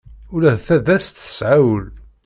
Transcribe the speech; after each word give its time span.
Ula 0.33 0.51
d 0.57 0.61
tadast 0.67 1.15
tesɛa 1.17 1.57
ul. 1.71 1.83